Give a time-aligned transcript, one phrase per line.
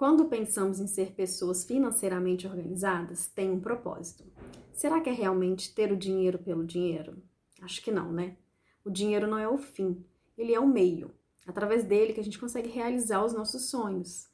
[0.00, 4.24] Quando pensamos em ser pessoas financeiramente organizadas, tem um propósito.
[4.72, 7.22] Será que é realmente ter o dinheiro pelo dinheiro?
[7.60, 8.38] Acho que não, né?
[8.82, 10.02] O dinheiro não é o fim,
[10.38, 11.10] ele é o meio.
[11.46, 14.26] Através dele que a gente consegue realizar os nossos sonhos,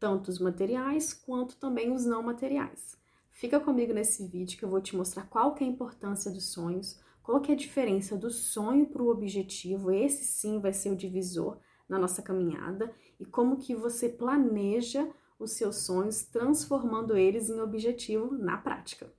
[0.00, 2.96] tanto os materiais quanto também os não materiais.
[3.30, 6.54] Fica comigo nesse vídeo que eu vou te mostrar qual que é a importância dos
[6.54, 10.90] sonhos, qual que é a diferença do sonho para o objetivo, esse sim vai ser
[10.90, 11.58] o divisor
[11.92, 12.90] na nossa caminhada
[13.20, 15.06] e como que você planeja
[15.38, 19.12] os seus sonhos transformando eles em objetivo na prática.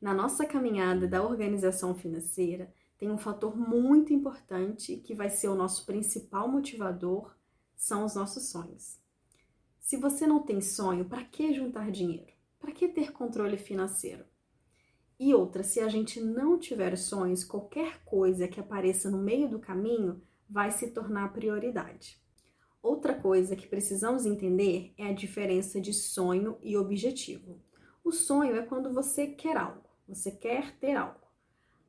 [0.00, 5.56] Na nossa caminhada da organização financeira, tem um fator muito importante que vai ser o
[5.56, 7.34] nosso principal motivador,
[7.74, 9.00] são os nossos sonhos.
[9.80, 12.32] Se você não tem sonho, para que juntar dinheiro?
[12.60, 14.24] Para que ter controle financeiro?
[15.18, 19.60] E outra, se a gente não tiver sonhos, qualquer coisa que apareça no meio do
[19.60, 22.20] caminho vai se tornar prioridade.
[22.82, 27.58] Outra coisa que precisamos entender é a diferença de sonho e objetivo.
[28.02, 31.20] O sonho é quando você quer algo, você quer ter algo.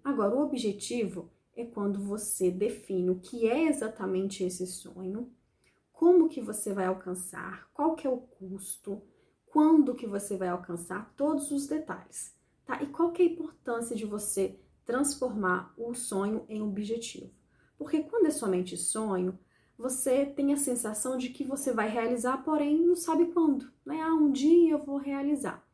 [0.03, 5.31] Agora, o objetivo é quando você define o que é exatamente esse sonho,
[5.91, 9.01] como que você vai alcançar, qual que é o custo,
[9.47, 12.35] quando que você vai alcançar, todos os detalhes.
[12.66, 12.81] Tá?
[12.81, 17.31] E qual que é a importância de você transformar o sonho em objetivo?
[17.77, 19.38] Porque quando é somente sonho,
[19.77, 24.02] você tem a sensação de que você vai realizar, porém não sabe quando, né?
[24.02, 25.66] Ah, um dia eu vou realizar.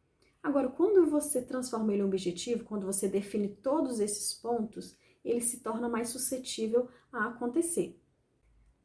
[0.42, 5.60] Agora, quando você transforma ele em objetivo, quando você define todos esses pontos, ele se
[5.60, 8.02] torna mais suscetível a acontecer.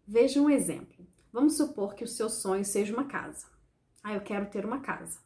[0.07, 1.07] Veja um exemplo.
[1.33, 3.47] Vamos supor que o seu sonho seja uma casa.
[4.03, 5.19] Ah, eu quero ter uma casa.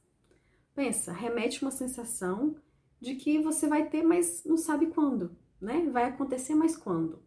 [0.73, 2.57] Pensa, remete uma sensação
[3.01, 5.89] de que você vai ter, mas não sabe quando, né?
[5.91, 7.23] Vai acontecer, mas quando.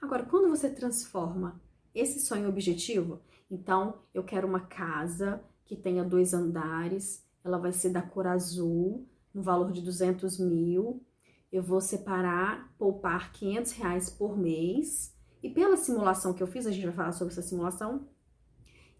[0.00, 1.60] Agora, quando você transforma
[1.94, 7.90] esse sonho objetivo, então eu quero uma casa que tenha dois andares, ela vai ser
[7.90, 11.04] da cor azul, no valor de 200 mil.
[11.50, 15.14] Eu vou separar, poupar 500 reais por mês.
[15.42, 18.08] E pela simulação que eu fiz, a gente vai falar sobre essa simulação,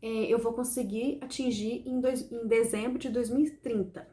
[0.01, 4.07] é, eu vou conseguir atingir em, dois, em dezembro de 2030.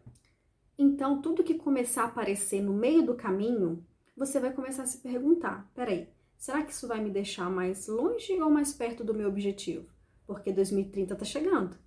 [0.81, 3.85] Então, tudo que começar a aparecer no meio do caminho,
[4.15, 6.07] você vai começar a se perguntar: peraí,
[6.37, 9.91] será que isso vai me deixar mais longe ou mais perto do meu objetivo?
[10.25, 11.77] Porque 2030 está chegando.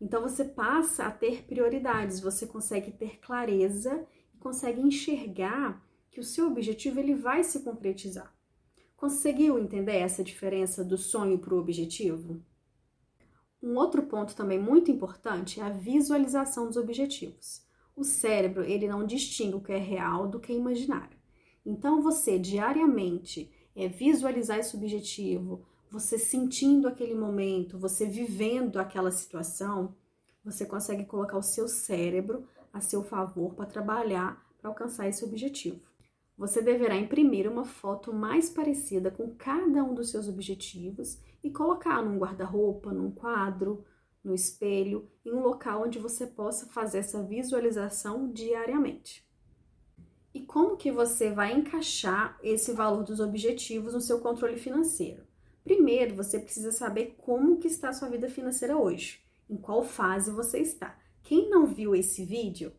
[0.00, 6.24] Então, você passa a ter prioridades, você consegue ter clareza e consegue enxergar que o
[6.24, 8.34] seu objetivo ele vai se concretizar.
[8.96, 12.42] Conseguiu entender essa diferença do sonho para o objetivo?
[13.62, 17.67] Um outro ponto também muito importante é a visualização dos objetivos
[17.98, 21.18] o cérebro ele não distingue o que é real do que é imaginário.
[21.66, 29.96] Então você diariamente é, visualizar esse objetivo, você sentindo aquele momento, você vivendo aquela situação,
[30.44, 35.80] você consegue colocar o seu cérebro a seu favor para trabalhar para alcançar esse objetivo.
[36.36, 42.00] Você deverá imprimir uma foto mais parecida com cada um dos seus objetivos e colocar
[42.00, 43.84] num guarda-roupa, num quadro,
[44.28, 49.26] no espelho, em um local onde você possa fazer essa visualização diariamente.
[50.32, 55.26] E como que você vai encaixar esse valor dos objetivos no seu controle financeiro?
[55.64, 60.30] Primeiro, você precisa saber como que está a sua vida financeira hoje, em qual fase
[60.30, 60.98] você está.
[61.22, 62.72] Quem não viu esse vídeo,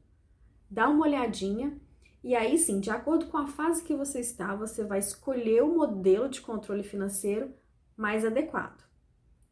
[0.70, 1.80] dá uma olhadinha
[2.24, 5.76] e aí sim, de acordo com a fase que você está, você vai escolher o
[5.76, 7.54] modelo de controle financeiro
[7.96, 8.84] mais adequado,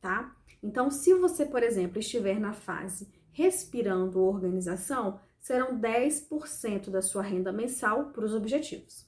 [0.07, 0.33] tá?
[0.63, 7.51] Então, se você, por exemplo, estiver na fase respirando organização, serão 10% da sua renda
[7.51, 9.05] mensal para os objetivos.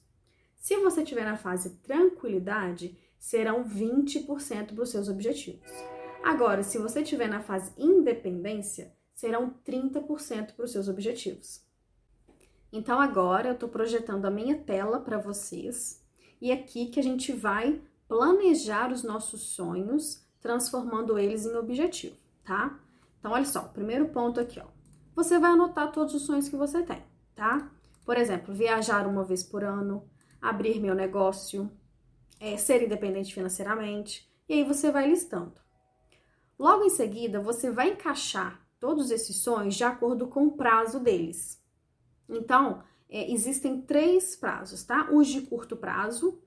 [0.56, 5.70] Se você estiver na fase tranquilidade, serão 20% para os seus objetivos.
[6.22, 11.64] Agora, se você estiver na fase independência, serão 30% para os seus objetivos.
[12.70, 16.04] Então, agora eu estou projetando a minha tela para vocês
[16.42, 22.16] e é aqui que a gente vai planejar os nossos sonhos transformando eles em objetivo,
[22.44, 22.78] tá?
[23.18, 24.66] Então, olha só, primeiro ponto aqui, ó.
[25.14, 27.02] Você vai anotar todos os sonhos que você tem,
[27.34, 27.70] tá?
[28.04, 30.08] Por exemplo, viajar uma vez por ano,
[30.40, 31.70] abrir meu negócio,
[32.38, 35.60] é, ser independente financeiramente, e aí você vai listando.
[36.58, 41.62] Logo em seguida, você vai encaixar todos esses sonhos de acordo com o prazo deles.
[42.28, 45.08] Então, é, existem três prazos, tá?
[45.12, 46.42] Os de curto prazo,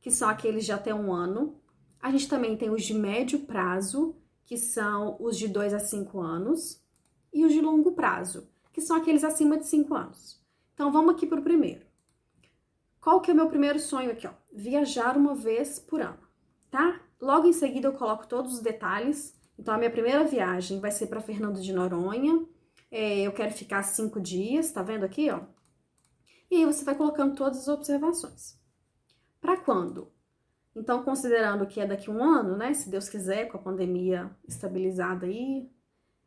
[0.00, 1.60] que são aqueles de até um ano,
[2.04, 4.14] a gente também tem os de médio prazo,
[4.44, 6.84] que são os de 2 a 5 anos,
[7.32, 10.38] e os de longo prazo, que são aqueles acima de 5 anos.
[10.74, 11.86] Então vamos aqui para o primeiro.
[13.00, 14.32] Qual que é o meu primeiro sonho aqui, ó?
[14.52, 16.18] Viajar uma vez por ano.
[16.70, 17.00] tá?
[17.18, 19.34] Logo em seguida eu coloco todos os detalhes.
[19.58, 22.46] Então a minha primeira viagem vai ser para Fernando de Noronha.
[22.90, 25.40] É, eu quero ficar cinco dias, tá vendo aqui, ó?
[26.50, 28.60] E aí você vai colocando todas as observações.
[29.40, 30.13] Para quando?
[30.74, 32.74] Então, considerando que é daqui a um ano, né?
[32.74, 35.70] Se Deus quiser, com a pandemia estabilizada aí,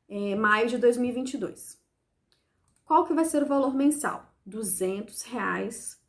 [0.08, 1.78] é maio de 2022.
[2.86, 4.34] Qual que vai ser o valor mensal?
[4.46, 6.02] 200 reais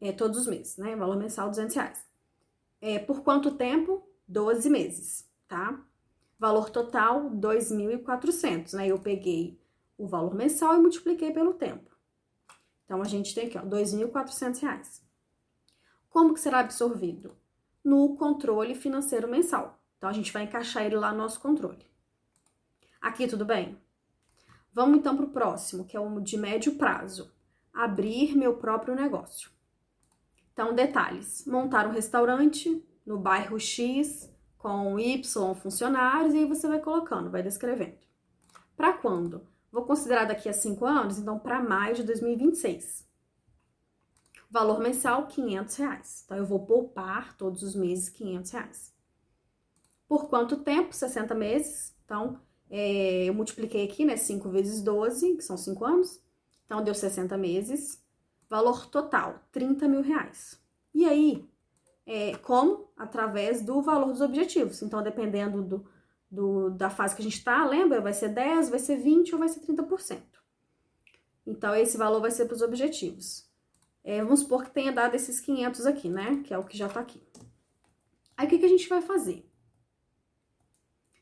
[0.00, 0.94] é, todos os meses, né?
[0.94, 2.06] Valor mensal, 200 reais.
[2.80, 4.06] É, por quanto tempo?
[4.28, 5.82] 12 meses, tá?
[6.38, 8.88] Valor total, 2.400, né?
[8.88, 9.58] Eu peguei
[9.96, 11.90] o valor mensal e multipliquei pelo tempo.
[12.84, 15.03] Então, a gente tem aqui, ó, 2.400 reais.
[16.14, 17.36] Como que será absorvido?
[17.82, 19.80] No controle financeiro mensal.
[19.98, 21.84] Então, a gente vai encaixar ele lá no nosso controle.
[23.02, 23.76] Aqui, tudo bem?
[24.72, 27.34] Vamos então para o próximo, que é o de médio prazo.
[27.72, 29.50] Abrir meu próprio negócio.
[30.52, 35.24] Então, detalhes: montar um restaurante no bairro X com Y
[35.56, 37.98] funcionários e aí você vai colocando, vai descrevendo.
[38.76, 39.48] Para quando?
[39.72, 43.04] Vou considerar daqui a cinco anos, então para maio de 2026.
[44.54, 46.22] Valor mensal, 500 reais.
[46.24, 48.94] Então, eu vou poupar todos os meses 500 reais.
[50.06, 50.94] Por quanto tempo?
[50.94, 51.92] 60 meses.
[52.04, 52.40] Então,
[52.70, 54.16] é, eu multipliquei aqui, né?
[54.16, 56.22] 5 vezes 12, que são 5 anos.
[56.64, 58.00] Então, deu 60 meses.
[58.48, 60.56] Valor total, 30 mil reais.
[60.94, 61.44] E aí,
[62.06, 62.92] é, como?
[62.96, 64.80] Através do valor dos objetivos.
[64.82, 65.86] Então, dependendo do,
[66.30, 68.00] do, da fase que a gente está, lembra?
[68.00, 70.22] Vai ser 10, vai ser 20 ou vai ser 30%.
[71.44, 73.52] Então, esse valor vai ser para os objetivos.
[74.04, 76.42] É, vamos supor que tenha dado esses 500 aqui, né?
[76.44, 77.20] Que é o que já está aqui.
[78.36, 79.50] Aí, o que, que a gente vai fazer?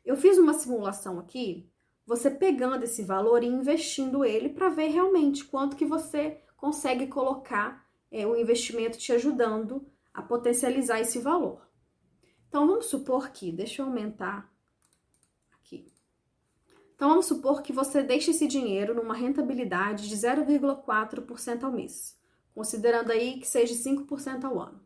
[0.05, 1.71] Eu fiz uma simulação aqui,
[2.05, 7.87] você pegando esse valor e investindo ele para ver realmente quanto que você consegue colocar
[8.11, 11.67] é, o investimento te ajudando a potencializar esse valor.
[12.49, 14.53] Então vamos supor que, deixa eu aumentar
[15.53, 15.87] aqui.
[16.95, 22.21] Então vamos supor que você deixe esse dinheiro numa rentabilidade de 0,4% ao mês,
[22.55, 24.81] considerando aí que seja 5% ao ano.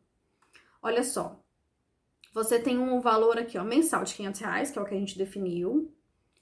[0.82, 1.42] Olha só,
[2.32, 4.98] você tem um valor aqui, ó, mensal de 500 reais, que é o que a
[4.98, 5.92] gente definiu,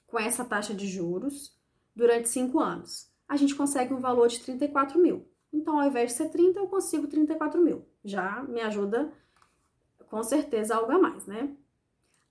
[0.07, 1.57] com essa taxa de juros,
[1.95, 3.09] durante 5 anos.
[3.27, 5.27] A gente consegue um valor de 34 mil.
[5.51, 7.87] Então, ao invés de ser 30, eu consigo 34 mil.
[8.03, 9.11] Já me ajuda,
[10.09, 11.55] com certeza, algo a mais, né?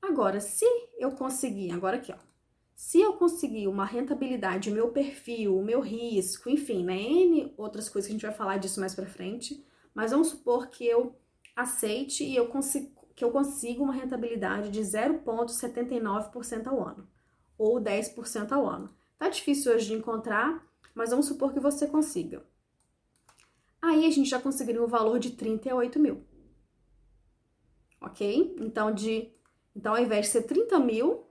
[0.01, 0.67] Agora, se
[0.99, 2.19] eu conseguir, agora aqui, ó.
[2.75, 7.01] Se eu conseguir uma rentabilidade, o meu perfil, o meu risco, enfim, né?
[7.01, 9.65] N outras coisas que a gente vai falar disso mais pra frente.
[9.95, 11.17] Mas vamos supor que eu
[11.55, 17.09] aceite e eu consigo, que eu consigo uma rentabilidade de 0,79% ao ano,
[17.57, 18.91] ou 10% ao ano.
[19.17, 22.45] Tá difícil hoje de encontrar, mas vamos supor que você consiga.
[23.81, 26.25] Aí a gente já conseguiria um valor de 38 mil.
[28.01, 28.57] Ok?
[28.59, 29.33] Então, de,
[29.77, 31.25] então, ao invés de ser 30 mil,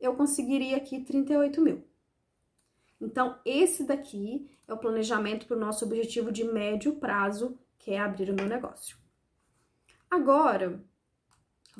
[0.00, 1.84] eu conseguiria aqui 38 mil.
[3.00, 7.98] Então, esse daqui é o planejamento para o nosso objetivo de médio prazo, que é
[7.98, 8.96] abrir o meu negócio.
[10.10, 10.82] Agora,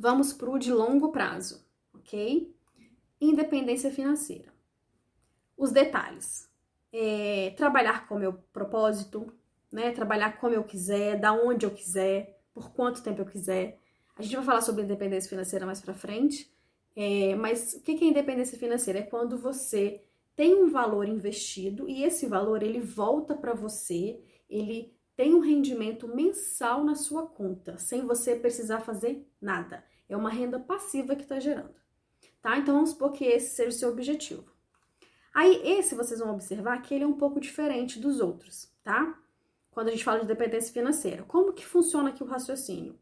[0.01, 2.55] Vamos para o de longo prazo, ok?
[3.21, 4.53] Independência financeira.
[5.57, 6.49] Os detalhes.
[6.93, 9.33] É, trabalhar com o meu propósito,
[9.73, 9.91] né?
[9.91, 13.81] Trabalhar como eu quiser, da onde eu quiser, por quanto tempo eu quiser.
[14.17, 16.49] A gente vai falar sobre independência financeira mais para frente.
[16.97, 19.01] É, mas o que é independência financeira?
[19.01, 20.03] É quando você
[20.35, 26.07] tem um valor investido e esse valor ele volta para você, ele tem um rendimento
[26.07, 29.85] mensal na sua conta, sem você precisar fazer nada.
[30.09, 31.75] É uma renda passiva que está gerando.
[32.41, 32.57] Tá?
[32.57, 34.45] Então vamos supor que esse seja o seu objetivo.
[35.35, 39.17] Aí, esse vocês vão observar que ele é um pouco diferente dos outros, tá?
[39.71, 41.23] Quando a gente fala de dependência financeira.
[41.25, 42.99] Como que funciona aqui o raciocínio?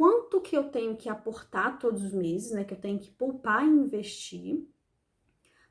[0.00, 2.64] Quanto que eu tenho que aportar todos os meses, né?
[2.64, 4.66] Que eu tenho que poupar e investir,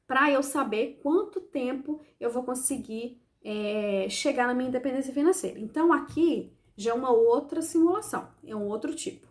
[0.05, 5.59] para eu saber quanto tempo eu vou conseguir é, chegar na minha independência financeira.
[5.59, 9.27] Então, aqui já é uma outra simulação, é um outro tipo.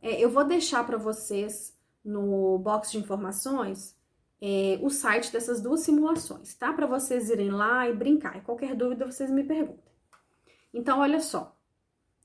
[0.00, 3.96] É, eu vou deixar para vocês no box de informações
[4.40, 6.72] é, o site dessas duas simulações, tá?
[6.72, 8.36] Para vocês irem lá e brincar.
[8.36, 9.92] E qualquer dúvida vocês me perguntem.
[10.74, 11.56] Então, olha só.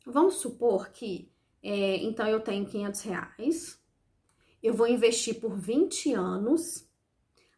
[0.10, 1.30] Vamos supor que,
[1.62, 3.78] é, então, eu tenho 500 reais.
[4.64, 6.90] Eu vou investir por 20 anos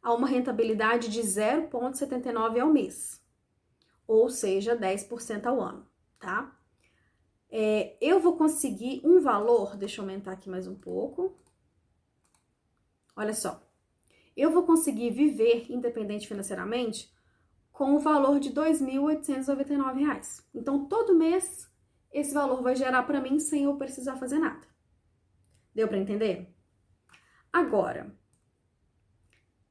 [0.02, 3.24] a uma rentabilidade de 0,79 ao mês,
[4.08, 5.88] ou seja, 10% ao ano,
[6.20, 6.58] tá?
[7.52, 11.38] É, eu vou conseguir um valor, deixa eu aumentar aqui mais um pouco.
[13.16, 13.62] Olha só,
[14.36, 17.14] eu vou conseguir viver independente financeiramente
[17.72, 20.44] com o valor de R$ 2.899.
[20.54, 21.70] Então, todo mês,
[22.12, 24.68] esse valor vai gerar para mim sem eu precisar fazer nada.
[25.74, 26.54] Deu para entender?
[27.52, 28.12] Agora,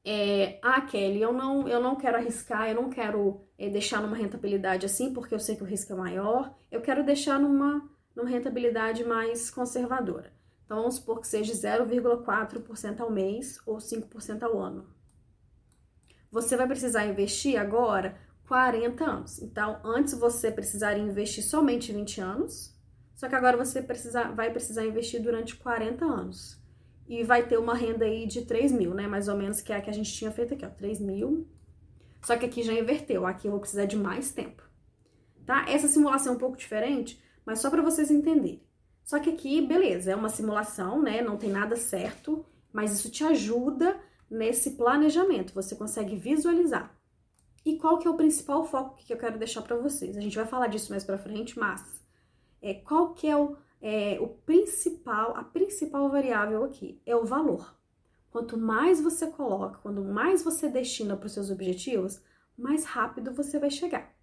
[0.03, 4.15] é, ah, Kelly, eu não, eu não quero arriscar, eu não quero é, deixar numa
[4.15, 8.29] rentabilidade assim, porque eu sei que o risco é maior, eu quero deixar numa, numa
[8.29, 10.33] rentabilidade mais conservadora.
[10.65, 14.87] Então, vamos supor que seja 0,4% ao mês ou 5% ao ano.
[16.31, 18.15] Você vai precisar investir agora
[18.49, 19.39] 40 anos.
[19.43, 22.75] Então, antes você precisaria investir somente 20 anos,
[23.13, 26.59] só que agora você precisa, vai precisar investir durante 40 anos
[27.07, 29.05] e vai ter uma renda aí de 3 mil, né?
[29.05, 31.47] Mais ou menos, que é a que a gente tinha feito aqui, ó, 3 mil.
[32.23, 34.63] Só que aqui já inverteu, aqui eu vou precisar de mais tempo,
[35.45, 35.65] tá?
[35.69, 38.63] Essa simulação é um pouco diferente, mas só para vocês entenderem.
[39.03, 41.21] Só que aqui, beleza, é uma simulação, né?
[41.21, 43.95] Não tem nada certo, mas isso te ajuda
[44.27, 46.98] nesse planejamento, você consegue visualizar.
[47.65, 50.17] E qual que é o principal foco que eu quero deixar para vocês?
[50.17, 52.03] A gente vai falar disso mais para frente, mas
[52.61, 57.75] é qual que é o é, o principal, a principal variável aqui é o valor.
[58.29, 62.21] Quanto mais você coloca, quanto mais você destina para os seus objetivos,
[62.57, 64.13] mais rápido você vai chegar.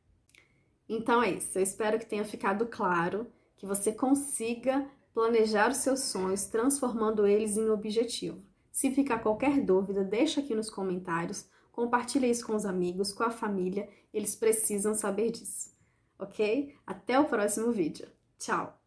[0.88, 1.58] Então é isso.
[1.58, 3.26] Eu espero que tenha ficado claro,
[3.56, 8.44] que você consiga planejar os seus sonhos, transformando eles em objetivo.
[8.70, 13.30] Se ficar qualquer dúvida, deixa aqui nos comentários, compartilhe isso com os amigos, com a
[13.30, 15.76] família, eles precisam saber disso.
[16.18, 16.74] Ok?
[16.86, 18.08] Até o próximo vídeo.
[18.38, 18.85] Tchau!